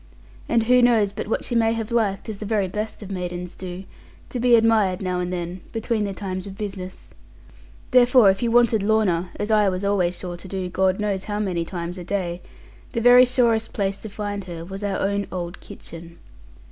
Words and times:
And 0.49 0.63
who 0.63 0.81
knows 0.81 1.13
but 1.13 1.27
what 1.27 1.43
she 1.43 1.53
may 1.53 1.73
have 1.73 1.91
liked 1.91 2.27
(as 2.27 2.39
the 2.39 2.43
very 2.47 2.67
best 2.67 3.03
of 3.03 3.11
maidens 3.11 3.53
do) 3.53 3.83
to 4.31 4.39
be 4.39 4.55
admired, 4.55 4.99
now 4.99 5.19
and 5.19 5.31
then, 5.31 5.61
between 5.71 6.05
the 6.05 6.11
times 6.13 6.47
of 6.47 6.57
business? 6.57 7.11
Therefore 7.91 8.31
if 8.31 8.41
you 8.41 8.49
wanted 8.49 8.81
Lorna 8.81 9.29
(as 9.35 9.51
I 9.51 9.69
was 9.69 9.85
always 9.85 10.17
sure 10.17 10.37
to 10.37 10.47
do, 10.47 10.69
God 10.69 10.99
knows 10.99 11.25
how 11.25 11.37
many 11.37 11.63
times 11.65 11.99
a 11.99 12.03
day), 12.03 12.41
the 12.93 12.99
very 12.99 13.25
surest 13.25 13.73
place 13.73 13.99
to 13.99 14.09
find 14.09 14.45
her 14.45 14.65
was 14.65 14.83
our 14.83 14.99
own 14.99 15.27
old 15.31 15.59
kitchen. 15.59 16.17